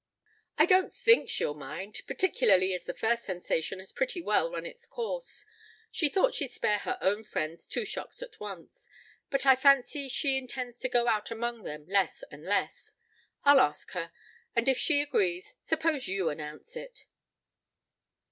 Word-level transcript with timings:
"I 0.57 0.65
don't 0.65 0.91
think 0.91 1.29
she'll 1.29 1.53
mind, 1.53 2.01
particularly 2.07 2.73
as 2.73 2.85
the 2.87 2.93
first 2.95 3.23
sensation 3.23 3.77
has 3.77 3.91
pretty 3.93 4.19
well 4.19 4.49
run 4.49 4.65
its 4.65 4.87
course 4.87 5.45
she 5.91 6.09
thought 6.09 6.33
she'd 6.33 6.49
spare 6.49 6.79
her 6.79 6.97
own 7.01 7.23
friends 7.23 7.67
two 7.67 7.85
shocks 7.85 8.23
at 8.23 8.39
once. 8.39 8.89
But 9.29 9.45
I 9.45 9.55
fancy 9.55 10.09
she 10.09 10.39
intends 10.39 10.79
to 10.79 10.89
go 10.89 11.07
out 11.07 11.29
among 11.29 11.61
them 11.61 11.85
less 11.87 12.23
and 12.31 12.43
less. 12.43 12.95
I'll 13.43 13.59
ask 13.59 13.91
her, 13.91 14.11
and 14.55 14.67
if 14.67 14.79
she 14.79 15.01
agrees, 15.01 15.53
suppose 15.61 16.07
you 16.07 16.29
announce 16.29 16.75
it?" 16.75 17.05